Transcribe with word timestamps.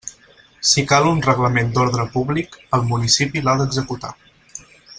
Si 0.69 0.83
cal 0.91 1.09
un 1.09 1.19
reglament 1.25 1.69
d'ordre 1.75 2.05
públic, 2.15 2.57
el 2.79 2.87
municipi 2.93 3.45
l'ha 3.49 3.55
d'executar. 3.61 4.15